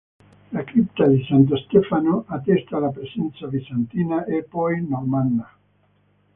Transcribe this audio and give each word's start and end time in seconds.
La 0.53 0.63
cripta 0.63 1.05
di 1.05 1.23
santo 1.27 1.55
Stefano 1.57 2.25
attesta 2.29 2.79
la 2.79 2.89
presenza 2.89 3.45
bizantina 3.45 4.25
e 4.25 4.43
poi 4.43 4.83
normanna. 4.83 5.47